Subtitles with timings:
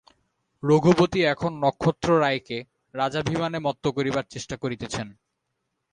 [0.63, 2.57] রঘুপতি এখন নক্ষত্ররায়কে
[2.93, 5.07] রাজাভিমানে মত্ত করিবার চেষ্টা করিতেছেন।